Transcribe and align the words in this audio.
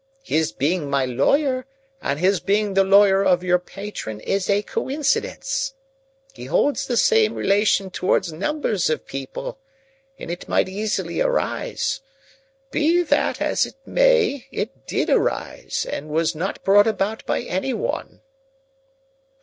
His 0.23 0.51
being 0.51 0.89
my 0.89 1.05
lawyer, 1.05 1.67
and 2.01 2.17
his 2.17 2.39
being 2.39 2.73
the 2.73 2.83
lawyer 2.83 3.23
of 3.23 3.43
your 3.43 3.59
patron 3.59 4.19
is 4.19 4.49
a 4.49 4.63
coincidence. 4.63 5.75
He 6.33 6.45
holds 6.45 6.87
the 6.87 6.97
same 6.97 7.35
relation 7.35 7.91
towards 7.91 8.33
numbers 8.33 8.89
of 8.89 9.05
people, 9.05 9.59
and 10.17 10.31
it 10.31 10.49
might 10.49 10.67
easily 10.67 11.21
arise. 11.21 12.01
Be 12.71 13.03
that 13.03 13.39
as 13.39 13.67
it 13.67 13.75
may, 13.85 14.47
it 14.49 14.87
did 14.87 15.07
arise, 15.07 15.85
and 15.87 16.09
was 16.09 16.33
not 16.33 16.63
brought 16.63 16.87
about 16.87 17.23
by 17.27 17.41
any 17.41 17.71
one." 17.75 18.21